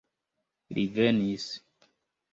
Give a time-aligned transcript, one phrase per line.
[0.77, 1.47] Li venis.